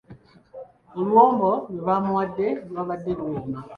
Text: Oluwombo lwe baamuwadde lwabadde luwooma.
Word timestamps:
Oluwombo 0.97 1.49
lwe 1.69 1.81
baamuwadde 1.87 2.47
lwabadde 2.69 3.11
luwooma. 3.17 3.59